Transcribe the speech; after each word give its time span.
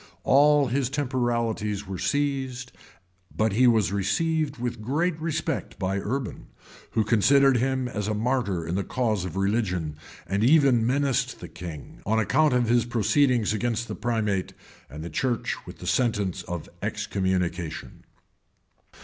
All 0.23 0.65
his 0.65 0.89
temporalities 0.89 1.85
were 1.85 1.99
seized;[] 1.99 2.71
but 3.29 3.53
he 3.53 3.67
was 3.67 3.91
received 3.91 4.57
with 4.57 4.81
great 4.81 5.15
respect 5.21 5.77
by 5.77 5.99
Urban, 5.99 6.47
who 6.93 7.03
considered 7.03 7.57
him 7.57 7.87
as 7.87 8.07
a 8.07 8.15
martyr 8.15 8.65
in 8.65 8.73
the 8.73 8.83
cause 8.83 9.25
of 9.25 9.35
religion, 9.37 9.95
and 10.25 10.43
even 10.43 10.87
menaced 10.87 11.39
the 11.39 11.47
king, 11.47 12.01
on 12.03 12.17
account 12.17 12.53
of 12.55 12.67
his 12.67 12.83
proceedings 12.85 13.53
against 13.53 13.87
the 13.87 13.93
primate 13.93 14.53
and 14.89 15.03
the 15.03 15.09
church 15.11 15.55
with 15.67 15.77
the 15.77 15.85
sentence 15.85 16.41
of 16.47 16.67
excommunication. 16.81 18.03